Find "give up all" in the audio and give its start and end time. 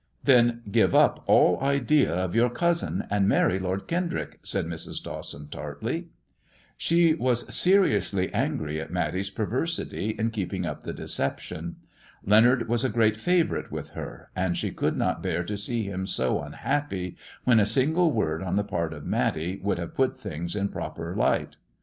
0.71-1.61